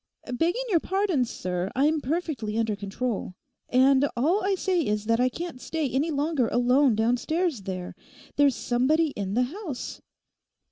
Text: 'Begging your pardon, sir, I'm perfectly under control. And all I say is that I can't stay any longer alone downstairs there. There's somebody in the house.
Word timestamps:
'Begging 0.25 0.63
your 0.69 0.79
pardon, 0.79 1.23
sir, 1.23 1.69
I'm 1.75 2.01
perfectly 2.01 2.57
under 2.57 2.75
control. 2.75 3.35
And 3.69 4.09
all 4.17 4.43
I 4.43 4.55
say 4.55 4.81
is 4.83 5.05
that 5.05 5.19
I 5.19 5.29
can't 5.29 5.61
stay 5.61 5.87
any 5.91 6.09
longer 6.09 6.47
alone 6.47 6.95
downstairs 6.95 7.61
there. 7.61 7.93
There's 8.35 8.55
somebody 8.55 9.09
in 9.09 9.35
the 9.35 9.43
house. 9.43 10.01